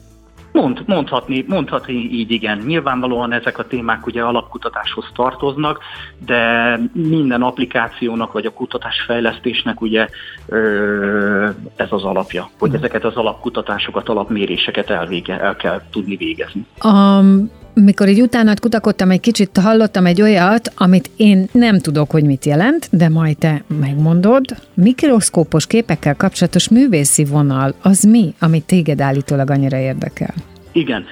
Mond, 0.56 0.84
mondhatni, 0.86 1.46
mondhatni 1.48 1.94
így 1.94 2.32
igen. 2.32 2.58
Nyilvánvalóan 2.58 3.34
ezek 3.34 3.58
a 3.58 3.68
témák 3.68 4.06
ugye 4.06 4.22
alapkutatáshoz 4.22 5.06
tartoznak, 5.16 5.80
de 6.26 6.80
minden 6.94 7.42
applikációnak 7.42 8.32
vagy 8.32 8.46
a 8.46 8.54
kutatásfejlesztésnek 8.54 9.82
ugye 9.82 10.08
ö, 10.46 11.50
ez 11.76 11.88
az 11.90 12.04
alapja, 12.04 12.50
hogy 12.60 12.70
hm. 12.70 12.76
ezeket 12.76 13.04
az 13.04 13.16
alapkutatásokat, 13.16 14.10
alapméréseket 14.10 14.90
elvége, 14.90 15.40
el 15.40 15.56
kell 15.56 15.82
tudni 15.92 16.16
végezni. 16.16 16.66
Um, 16.84 17.52
mikor 17.76 18.08
így 18.08 18.22
utána 18.22 18.54
kutakodtam, 18.62 19.12
egy 19.12 19.20
kicsit 19.20 19.58
hallottam 19.58 20.06
egy 20.06 20.22
olyat, 20.22 20.72
amit 20.76 21.10
én 21.16 21.48
nem 21.52 21.80
tudok, 21.80 22.12
hogy 22.12 22.24
mit 22.24 22.46
jelent, 22.46 22.88
de 22.92 23.10
majd 23.10 23.38
te 23.38 23.64
megmondod. 23.80 24.46
Mikroszkópos 24.74 25.68
képekkel 25.68 26.16
kapcsolatos 26.16 26.70
művészi 26.70 27.26
vonal, 27.26 27.76
az 27.82 28.04
mi, 28.04 28.34
amit 28.40 28.66
téged 28.66 29.02
állítólag 29.02 29.50
annyira 29.50 29.78
érdekel? 29.78 30.34
Igen. 30.72 31.06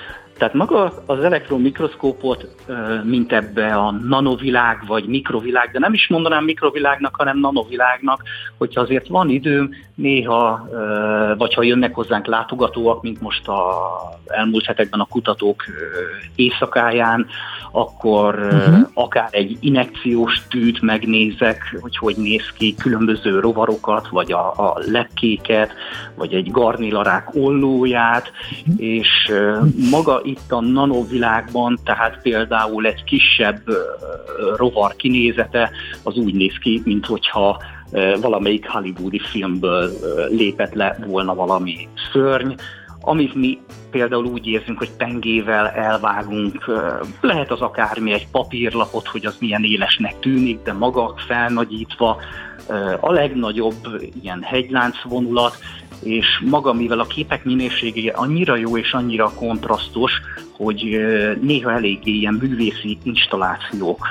Tehát 0.43 0.57
maga 0.57 0.93
az 1.05 1.23
elektromikroszkópot, 1.23 2.47
mint 3.03 3.31
ebbe 3.31 3.75
a 3.75 3.91
nanovilág 3.91 4.83
vagy 4.87 5.05
mikrovilág, 5.05 5.71
de 5.71 5.79
nem 5.79 5.93
is 5.93 6.07
mondanám 6.07 6.43
mikrovilágnak, 6.43 7.15
hanem 7.15 7.39
nanovilágnak, 7.39 8.23
hogyha 8.57 8.81
azért 8.81 9.07
van 9.07 9.29
időm, 9.29 9.69
néha, 9.95 10.67
vagy 11.37 11.53
ha 11.53 11.63
jönnek 11.63 11.95
hozzánk 11.95 12.25
látogatóak, 12.25 13.01
mint 13.01 13.21
most 13.21 13.47
a 13.47 13.73
elmúlt 14.27 14.65
hetekben 14.65 14.99
a 14.99 15.05
kutatók 15.05 15.63
éjszakáján, 16.35 17.25
akkor 17.71 18.35
uh-huh. 18.35 18.89
akár 18.93 19.27
egy 19.31 19.57
inekciós 19.59 20.47
tűt 20.49 20.81
megnézek, 20.81 21.77
hogy 21.81 21.97
hogy 21.97 22.15
néz 22.17 22.51
ki, 22.57 22.75
különböző 22.75 23.39
rovarokat, 23.39 24.07
vagy 24.07 24.31
a, 24.31 24.47
a 24.47 24.81
lepkéket, 24.91 25.73
vagy 26.15 26.33
egy 26.33 26.51
garnilarák 26.51 27.35
ollóját, 27.35 28.31
uh-huh. 28.61 28.75
és 28.77 29.31
maga 29.89 30.21
itt 30.33 30.51
a 30.51 30.61
nanovilágban, 30.61 31.79
tehát 31.83 32.21
például 32.21 32.85
egy 32.85 33.03
kisebb 33.03 33.61
rovar 34.55 34.95
kinézete, 34.95 35.71
az 36.03 36.17
úgy 36.17 36.33
néz 36.33 36.57
ki, 36.61 36.81
mint 36.85 37.05
hogyha 37.05 37.61
valamelyik 38.21 38.69
hollywoodi 38.69 39.19
filmből 39.19 39.91
lépett 40.29 40.73
le 40.73 40.97
volna 41.07 41.35
valami 41.35 41.87
szörny, 42.11 42.53
amit 43.05 43.35
mi 43.35 43.59
például 43.91 44.25
úgy 44.25 44.47
érzünk, 44.47 44.77
hogy 44.77 44.91
pengével 44.97 45.67
elvágunk, 45.67 46.71
lehet 47.21 47.51
az 47.51 47.61
akármi 47.61 48.13
egy 48.13 48.27
papírlapot, 48.31 49.07
hogy 49.07 49.25
az 49.25 49.37
milyen 49.39 49.63
élesnek 49.63 50.19
tűnik, 50.19 50.61
de 50.63 50.73
maga 50.73 51.13
felnagyítva 51.27 52.17
a 52.99 53.11
legnagyobb 53.11 53.75
ilyen 54.21 54.41
hegylánc 54.41 55.01
vonulat, 55.03 55.57
és 56.03 56.25
maga, 56.45 56.73
mivel 56.73 56.99
a 56.99 57.05
képek 57.05 57.43
minősége 57.43 58.11
annyira 58.11 58.55
jó 58.55 58.77
és 58.77 58.93
annyira 58.93 59.31
kontrasztos, 59.33 60.11
hogy 60.51 60.97
néha 61.41 61.71
eléggé 61.71 62.11
ilyen 62.11 62.33
művészi 62.33 62.97
installációkat 63.03 64.07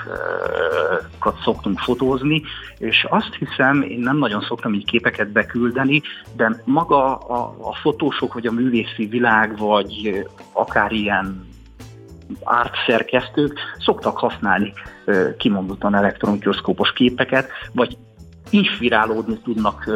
szoktunk 1.45 1.79
fotózni, 1.79 2.43
és 2.79 3.07
azt 3.09 3.35
hiszem, 3.39 3.83
én 3.83 3.99
nem 3.99 4.19
nagyon 4.19 4.41
szoktam 4.41 4.75
így 4.75 4.85
képeket 4.85 5.29
beküldeni, 5.29 6.03
de 6.37 6.63
maga 6.65 7.17
a, 7.17 7.57
a 7.61 7.75
fotósok, 7.75 8.35
vagy 8.35 8.47
a 8.47 8.53
művészi 8.53 9.07
világ, 9.07 9.59
vagy 9.59 10.25
akár 10.53 10.93
ilyen 10.93 11.47
ártszerkesztők 12.45 13.59
szoktak 13.79 14.19
használni 14.19 14.73
kimondottan 15.39 15.95
elektromikroszkópos 15.95 16.93
képeket, 16.93 17.51
vagy 17.73 17.97
inspirálódni 18.53 19.39
tudnak 19.45 19.91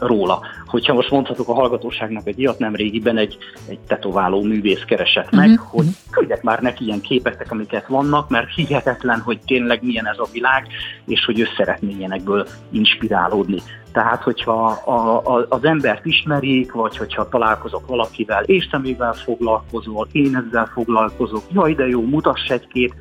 róla. 0.00 0.40
Hogyha 0.66 0.94
most 0.94 1.10
mondhatok 1.10 1.48
a 1.48 1.54
hallgatóságnak 1.54 2.26
egy 2.26 2.38
ilyet, 2.38 2.58
nem 2.58 2.74
régiben 2.74 3.16
egy, 3.16 3.38
egy 3.68 3.78
tetováló 3.78 4.42
művész 4.42 4.82
keresett 4.86 5.30
meg, 5.30 5.50
uh-huh. 5.50 5.70
hogy 5.70 5.86
küldjek 6.10 6.42
már 6.42 6.60
neki 6.60 6.84
ilyen 6.84 7.00
képek, 7.00 7.46
amiket 7.48 7.86
vannak, 7.86 8.28
mert 8.28 8.54
hihetetlen, 8.54 9.20
hogy 9.20 9.38
tényleg 9.46 9.82
milyen 9.82 10.06
ez 10.06 10.18
a 10.18 10.28
világ, 10.32 10.66
és 11.06 11.24
hogy 11.24 11.40
ő 11.40 11.46
szeretné 11.56 11.94
ilyenekből 11.98 12.46
inspirálódni. 12.70 13.62
Tehát, 13.92 14.22
hogyha 14.22 14.66
a, 14.66 15.16
a, 15.36 15.46
az 15.48 15.64
embert 15.64 16.06
ismerik, 16.06 16.72
vagy 16.72 16.96
hogyha 16.96 17.28
találkozok 17.28 17.86
valakivel, 17.86 18.42
és 18.42 18.68
te 18.68 18.78
mivel 18.78 19.12
foglalkozol, 19.12 20.08
én 20.12 20.44
ezzel 20.46 20.70
foglalkozok, 20.72 21.42
jaj, 21.52 21.74
de 21.74 21.86
jó, 21.86 22.02
mutass 22.02 22.48
egy-két 22.48 22.94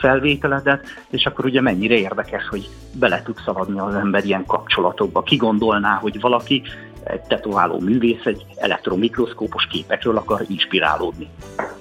felvételedet, 0.00 0.84
és 1.10 1.26
akkor 1.26 1.44
ugye 1.44 1.60
mennyire 1.60 1.94
érdekes, 1.94 2.48
hogy 2.50 2.68
bele 2.92 3.22
tud 3.22 3.36
szaladni 3.44 3.78
az 3.78 3.94
ember 3.94 4.24
ilyen 4.24 4.44
kapcsolatokba. 4.46 5.22
Ki 5.22 5.36
gondolná, 5.36 5.98
hogy 6.00 6.20
valaki 6.20 6.62
egy 7.04 7.20
tetováló 7.20 7.80
művész 7.80 8.24
egy 8.24 8.44
elektromikroszkópos 8.56 9.66
képekről 9.70 10.16
akar 10.16 10.44
inspirálódni. 10.48 11.28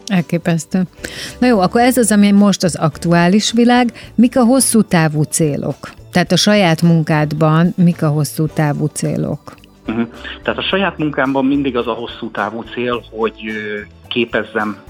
Elképesztő. 0.06 0.82
Na 1.40 1.48
jó, 1.48 1.60
akkor 1.60 1.82
ez 1.82 1.98
az, 1.98 2.12
ami 2.12 2.32
most 2.32 2.64
az 2.64 2.76
aktuális 2.76 3.52
világ. 3.52 4.12
Mik 4.16 4.38
a 4.38 4.44
hosszú 4.44 4.82
távú 4.82 5.22
célok? 5.22 5.78
Tehát 6.12 6.32
a 6.32 6.38
saját 6.38 6.82
munkádban 6.82 7.74
mik 7.78 8.04
a 8.04 8.08
hosszú 8.08 8.46
távú 8.46 8.86
célok? 8.86 9.40
Uh-huh. 9.88 10.08
Tehát 10.44 10.60
a 10.60 10.64
saját 10.64 10.98
munkámban 10.98 11.46
mindig 11.46 11.78
az 11.78 11.88
a 11.88 11.94
hosszú 11.94 12.32
távú 12.32 12.62
cél, 12.62 13.04
hogy 13.12 13.36
képezzem 14.14 14.84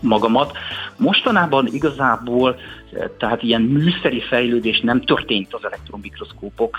magamat. 0.00 0.56
Mostanában 0.96 1.66
igazából 1.66 2.56
tehát 3.18 3.42
ilyen 3.42 3.62
műszeri 3.62 4.20
fejlődés 4.20 4.80
nem 4.80 5.00
történt 5.00 5.54
az 5.54 5.64
elektromikroszkópok 5.64 6.76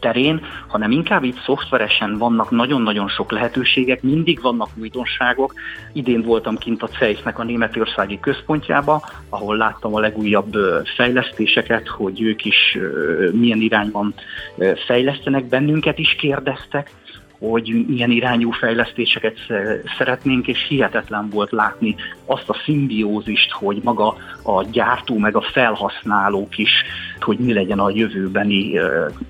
terén, 0.00 0.40
hanem 0.66 0.90
inkább 0.90 1.24
itt 1.24 1.42
szoftveresen 1.44 2.18
vannak 2.18 2.50
nagyon-nagyon 2.50 3.08
sok 3.08 3.30
lehetőségek, 3.30 4.02
mindig 4.02 4.40
vannak 4.40 4.68
újdonságok. 4.74 5.54
Idén 5.92 6.22
voltam 6.22 6.56
kint 6.56 6.82
a 6.82 6.88
CEISZ-nek 6.88 7.38
a 7.38 7.44
németországi 7.44 8.20
központjába, 8.20 9.02
ahol 9.28 9.56
láttam 9.56 9.94
a 9.94 10.00
legújabb 10.00 10.56
fejlesztéseket, 10.96 11.88
hogy 11.88 12.22
ők 12.22 12.44
is 12.44 12.78
milyen 13.32 13.60
irányban 13.60 14.14
fejlesztenek, 14.86 15.44
bennünket 15.44 15.98
is 15.98 16.14
kérdeztek, 16.14 16.90
hogy 17.38 17.84
milyen 17.88 18.10
irányú 18.10 18.50
fejlesztéseket 18.50 19.36
szeretnénk, 19.98 20.46
és 20.46 20.66
hihetetlen 20.68 21.28
volt 21.30 21.50
látni 21.50 21.94
azt 22.24 22.48
a 22.48 22.60
szimbiózist, 22.64 23.52
hogy 23.52 23.80
maga 23.82 24.16
a 24.42 24.62
gyártó 24.62 25.18
meg 25.18 25.36
a 25.36 25.40
felhasználók 25.52 26.58
is, 26.58 26.70
hogy 27.20 27.38
mi 27.38 27.52
legyen 27.52 27.78
a 27.78 27.90
jövőbeni 27.90 28.78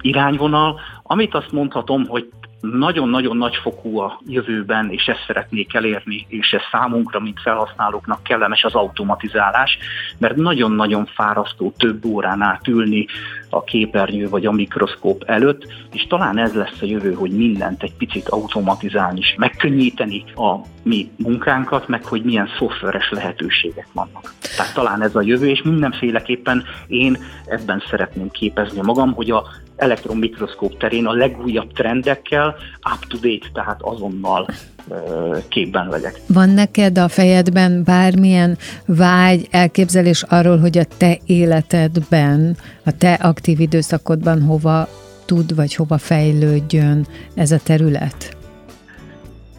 irányvonal. 0.00 0.80
Amit 1.02 1.34
azt 1.34 1.52
mondhatom, 1.52 2.06
hogy 2.06 2.28
nagyon-nagyon 2.60 3.36
nagyfokú 3.36 3.98
a 3.98 4.20
jövőben, 4.26 4.90
és 4.90 5.06
ezt 5.06 5.24
szeretnék 5.26 5.74
elérni, 5.74 6.26
és 6.28 6.50
ez 6.50 6.60
számunkra, 6.70 7.20
mint 7.20 7.40
felhasználóknak 7.40 8.22
kellemes 8.22 8.64
az 8.64 8.74
automatizálás, 8.74 9.78
mert 10.18 10.36
nagyon-nagyon 10.36 11.06
fárasztó 11.06 11.72
több 11.76 12.04
órán 12.04 12.42
át 12.42 12.68
ülni 12.68 13.06
a 13.50 13.64
képernyő 13.64 14.28
vagy 14.28 14.46
a 14.46 14.52
mikroszkóp 14.52 15.22
előtt, 15.26 15.66
és 15.92 16.06
talán 16.06 16.38
ez 16.38 16.54
lesz 16.54 16.80
a 16.80 16.86
jövő, 16.86 17.12
hogy 17.12 17.30
mindent 17.30 17.82
egy 17.82 17.94
picit 17.94 18.28
automatizálni 18.28 19.18
és 19.18 19.34
megkönnyíteni 19.36 20.24
a 20.34 20.56
mi 20.82 21.10
munkánkat, 21.16 21.88
meg 21.88 22.04
hogy 22.04 22.22
milyen 22.22 22.48
szoftveres 22.58 23.10
lehetőségek 23.10 23.88
vannak. 23.92 24.34
Tehát 24.56 24.74
talán 24.74 25.02
ez 25.02 25.14
a 25.14 25.22
jövő, 25.22 25.48
és 25.48 25.62
mindenféleképpen 25.62 26.64
én 26.86 27.18
ebben 27.46 27.82
szeretném 27.90 28.30
képezni 28.30 28.80
magam, 28.82 29.12
hogy 29.12 29.30
a 29.30 29.46
elektronmikroszkóp 29.76 30.78
terén 30.78 31.06
a 31.06 31.12
legújabb 31.12 31.72
trendekkel 31.72 32.54
up-to-date, 32.94 33.46
tehát 33.52 33.82
azonnal 33.82 34.48
képben 35.48 35.88
legyek. 35.88 36.20
Van 36.26 36.48
neked 36.48 36.98
a 36.98 37.08
fejedben 37.08 37.82
bármilyen 37.84 38.58
vágy, 38.86 39.48
elképzelés 39.50 40.22
arról, 40.22 40.58
hogy 40.58 40.78
a 40.78 40.84
te 40.96 41.18
életedben, 41.26 42.56
a 42.84 42.96
te 42.96 43.12
aktív 43.12 43.60
időszakodban 43.60 44.42
hova 44.42 44.88
tud, 45.24 45.54
vagy 45.54 45.74
hova 45.74 45.98
fejlődjön 45.98 47.06
ez 47.34 47.50
a 47.50 47.58
terület? 47.58 48.36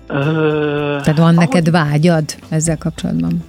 Ö, 0.07 0.97
Tehát 1.03 1.17
van 1.17 1.33
neked 1.33 1.71
vágyad 1.71 2.25
ezzel 2.49 2.77
kapcsolatban? 2.77 3.43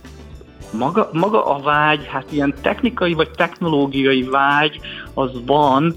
Maga, 0.79 1.09
maga 1.13 1.45
a 1.45 1.61
vágy, 1.61 2.07
hát 2.07 2.33
ilyen 2.33 2.55
technikai 2.63 3.13
vagy 3.13 3.31
technológiai 3.31 4.23
vágy, 4.23 4.81
az 5.15 5.31
van, 5.47 5.95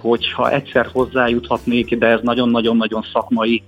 hogyha 0.00 0.50
egyszer 0.50 0.88
hozzájuthatnék, 0.92 1.98
de 1.98 2.06
ez 2.06 2.20
nagyon-nagyon-nagyon 2.22 3.04
szakmai 3.12 3.62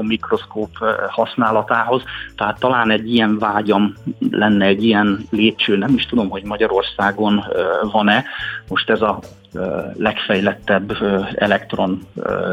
mikroszkóp 0.00 0.70
használatához, 1.08 2.02
tehát 2.36 2.58
talán 2.58 2.90
egy 2.90 3.14
ilyen 3.14 3.38
vágyam 3.38 3.94
lenne, 4.30 4.64
egy 4.64 4.84
ilyen 4.84 5.26
lépcső, 5.30 5.76
nem 5.76 5.94
is 5.94 6.06
tudom, 6.06 6.28
hogy 6.28 6.44
Magyarországon 6.44 7.44
van-e, 7.92 8.24
most 8.68 8.90
ez 8.90 9.00
a 9.00 9.18
legfejlettebb 9.96 10.96
elektron 11.34 12.06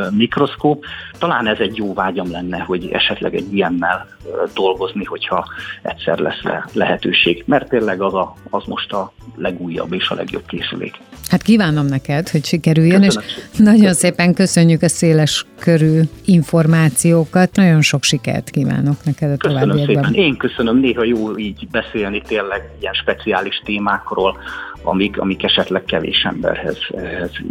mikroszkóp. 0.09 0.85
Talán 1.19 1.47
ez 1.47 1.59
egy 1.59 1.77
jó 1.77 1.93
vágyam 1.93 2.31
lenne, 2.31 2.59
hogy 2.59 2.89
esetleg 2.91 3.35
egy 3.35 3.53
ilyennel 3.53 4.07
dolgozni, 4.53 5.03
hogyha 5.03 5.45
egyszer 5.81 6.17
lesz 6.17 6.41
lehetőség, 6.73 7.43
mert 7.47 7.69
tényleg 7.69 8.01
az, 8.01 8.13
a, 8.13 8.33
az 8.49 8.63
most 8.65 8.93
a 8.93 9.11
legújabb 9.35 9.93
és 9.93 10.09
a 10.09 10.15
legjobb 10.15 10.45
készülék. 10.45 10.99
Hát 11.33 11.41
kívánom 11.41 11.85
neked, 11.85 12.29
hogy 12.29 12.45
sikerüljön, 12.45 13.01
Köszönöm. 13.01 13.27
és 13.51 13.57
nagyon 13.57 13.93
szépen 13.93 14.33
köszönjük 14.33 14.81
a 14.81 14.87
széles 14.87 15.45
körű 15.59 16.01
információkat. 16.25 17.55
Nagyon 17.55 17.81
sok 17.81 18.03
sikert 18.03 18.49
kívánok 18.49 18.95
neked 19.03 19.31
a 19.31 19.37
Köszönöm 19.37 19.85
szépen. 19.85 20.13
Én 20.13 20.37
köszönöm, 20.37 20.77
néha 20.77 21.03
jó 21.03 21.37
így 21.37 21.67
beszélni 21.71 22.21
tényleg 22.27 22.61
ilyen 22.79 22.93
speciális 22.93 23.61
témákról, 23.65 24.37
amik, 24.83 25.19
amik 25.19 25.43
esetleg 25.43 25.83
kevés 25.83 26.23
emberhez 26.23 26.77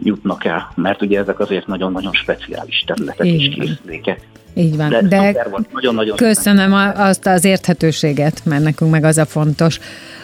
jutnak 0.03 0.45
el, 0.45 0.73
mert 0.75 1.03
ugye 1.03 1.19
ezek 1.19 1.41
azért 1.41 1.67
nagyon-nagyon 1.67 2.13
speciális 2.13 2.85
területek 2.87 3.27
és 3.27 3.55
készülékek. 3.55 4.21
Így 4.55 4.77
van. 4.77 4.89
De, 4.89 5.01
De 5.03 5.17
szuper 5.27 5.51
volt, 5.51 5.73
nagyon-nagyon 5.73 6.17
köszönöm 6.17 6.73
a- 6.73 7.07
azt 7.07 7.27
az 7.27 7.45
érthetőséget, 7.45 8.41
mert 8.45 8.63
nekünk 8.63 8.91
meg 8.91 9.05
az 9.05 9.19
a 9.19 9.27
fontos. 9.27 9.79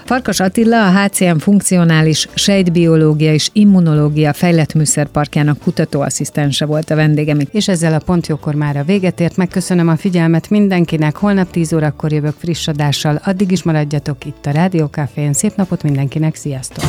Farkas 0.05 0.41
Attila, 0.41 0.87
a 0.87 0.91
HCM 1.01 1.37
funkcionális 1.37 2.29
sejtbiológia 2.35 3.33
és 3.33 3.49
immunológia 3.53 4.33
fejlett 4.33 4.75
műszerparkjának 4.75 5.59
kutatóasszisztense 5.59 6.65
volt 6.65 6.91
a 6.91 6.95
vendégem. 6.95 7.39
És 7.51 7.69
ezzel 7.69 7.95
a 7.95 7.99
pontjókor 7.99 8.55
már 8.55 8.77
a 8.77 8.83
véget 8.83 9.21
ért. 9.21 9.37
Megköszönöm 9.37 9.89
a 9.89 9.97
figyelmet 9.97 10.51
mindenkinek. 10.51 11.17
Holnap 11.17 11.51
10 11.51 11.73
órakor 11.73 12.13
jövök 12.13 12.35
friss 12.39 12.69
adással. 12.69 13.21
Addig 13.25 13.51
is 13.51 13.63
maradjatok 13.63 14.25
itt 14.25 14.47
a 14.47 14.51
Rádió 14.51 14.87
Cafén. 14.87 15.33
Szép 15.33 15.57
napot 15.57 15.83
mindenkinek. 15.83 16.35
Sziasztok! 16.35 16.85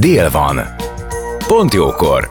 Dél 0.00 0.30
van. 0.30 0.60
Pont 1.46 1.74
jókor. 1.74 2.30